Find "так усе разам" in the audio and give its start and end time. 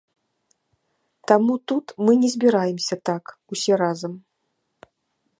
3.11-4.13